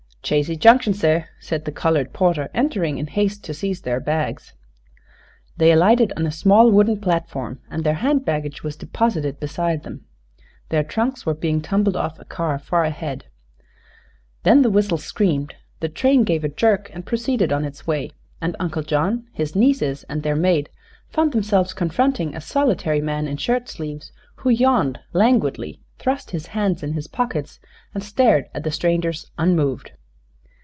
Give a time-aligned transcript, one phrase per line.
[0.23, 4.53] "Chazy Junction, seh," said the colored porter, entering in haste to seize their bags.
[5.57, 10.05] They alighted on a small wooden platform and their hand baggage was deposited beside them.
[10.69, 13.25] Their trunks were being tumbled off a car far ahead.
[14.43, 18.55] Then the whistle screamed, the train gave a jerk and proceeded on its way, and
[18.57, 20.69] Uncle John, his nieces and their maid,
[21.09, 26.93] found themselves confronting a solitary man in shirtsleeves, who yawned languidly, thrust his hands in
[26.93, 27.59] his pockets
[27.93, 29.91] and stared at the strangers unmoved.